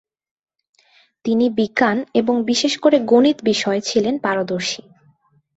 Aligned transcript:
তিনি 1.25 1.45
বিজ্ঞান 1.57 1.97
এবং 2.13 2.35
বিশেষ 2.45 2.73
করে 2.77 2.97
গণিত 3.11 3.37
বিষয়ে 3.43 3.81
ছিলেন 3.81 4.15
পারদর্শী। 4.19 4.81